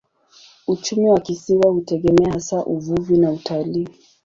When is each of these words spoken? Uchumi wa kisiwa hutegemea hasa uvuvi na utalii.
Uchumi 0.67 1.09
wa 1.09 1.19
kisiwa 1.19 1.71
hutegemea 1.71 2.33
hasa 2.33 2.65
uvuvi 2.65 3.17
na 3.17 3.31
utalii. 3.31 3.87